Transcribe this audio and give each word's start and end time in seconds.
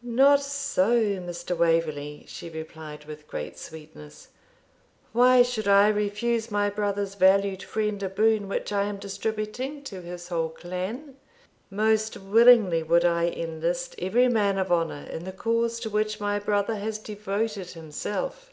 'Not 0.00 0.40
so, 0.40 1.00
Mr. 1.02 1.56
Waverley,' 1.58 2.24
she 2.28 2.48
replied, 2.48 3.04
with 3.04 3.26
great 3.26 3.58
sweetness. 3.58 4.28
'Why 5.12 5.42
should 5.42 5.66
I 5.66 5.88
refuse 5.88 6.52
my 6.52 6.70
brother's 6.70 7.16
valued 7.16 7.64
friend 7.64 8.00
a 8.00 8.08
boon 8.08 8.46
which 8.48 8.70
I 8.72 8.84
am 8.84 8.98
distributing 8.98 9.82
to 9.82 10.00
his 10.00 10.28
whole 10.28 10.50
clan? 10.50 11.16
Most 11.68 12.16
willingly 12.16 12.84
would 12.84 13.04
I 13.04 13.24
enlist 13.26 13.96
every 13.98 14.28
man 14.28 14.56
of 14.56 14.70
honour 14.70 15.04
in 15.10 15.24
the 15.24 15.32
cause 15.32 15.80
to 15.80 15.90
which 15.90 16.20
my 16.20 16.38
brother 16.38 16.76
has 16.76 17.00
devoted 17.00 17.70
himself. 17.72 18.40